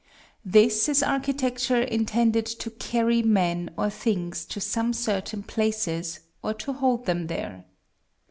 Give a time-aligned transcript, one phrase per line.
[0.43, 6.73] This is architecture intended to carry men or things to some certain places, or to
[6.73, 7.65] hold them there.